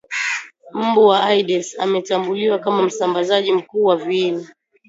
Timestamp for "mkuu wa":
3.53-3.95